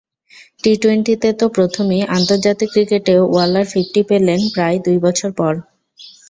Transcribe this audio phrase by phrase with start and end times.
[0.63, 5.53] টি-টোয়েন্টিতে তো প্রথমই, আন্তর্জাতিক ক্রিকেটে ওয়ালার ফিফটি পেলেন প্রায় দুই বছর পর।